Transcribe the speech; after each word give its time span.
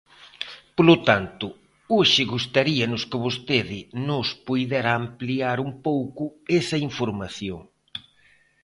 Polo 0.77 0.95
tanto, 1.09 1.47
hoxe 1.95 2.21
gustaríanos 2.33 3.03
que 3.09 3.21
vostede 3.25 3.79
nos 4.07 4.27
puidera 4.47 4.91
ampliar 5.03 5.57
un 5.67 5.71
pouco 5.87 6.23
esa 6.59 6.77
información. 6.89 7.61